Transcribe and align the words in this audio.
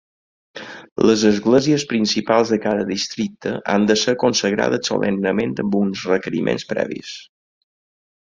Les 1.09 1.25
esglésies 1.31 1.83
principals 1.91 2.53
de 2.53 2.59
cada 2.63 2.87
districte 2.93 3.51
han 3.75 3.85
d'ésser 3.91 4.17
consagrades 4.25 4.91
solemnement, 4.93 5.55
amb 5.67 5.77
uns 5.83 6.09
requeriments 6.15 6.67
previs. 6.73 7.15